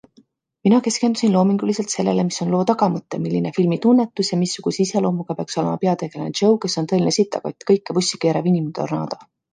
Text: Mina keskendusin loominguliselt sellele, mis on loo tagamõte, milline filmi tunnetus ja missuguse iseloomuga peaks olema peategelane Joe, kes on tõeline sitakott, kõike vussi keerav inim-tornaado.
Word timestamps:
Mina 0.67 0.77
keskendusin 0.85 1.35
loominguliselt 1.35 1.93
sellele, 1.95 2.23
mis 2.29 2.39
on 2.45 2.53
loo 2.55 2.61
tagamõte, 2.71 3.19
milline 3.25 3.51
filmi 3.59 3.79
tunnetus 3.83 4.33
ja 4.33 4.39
missuguse 4.45 4.83
iseloomuga 4.87 5.37
peaks 5.43 5.61
olema 5.63 5.77
peategelane 5.85 6.35
Joe, 6.41 6.57
kes 6.65 6.79
on 6.83 6.91
tõeline 6.93 7.15
sitakott, 7.19 7.67
kõike 7.73 7.99
vussi 7.99 8.23
keerav 8.25 8.51
inim-tornaado. 8.55 9.25